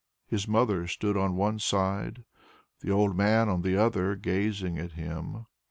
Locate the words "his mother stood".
0.25-1.15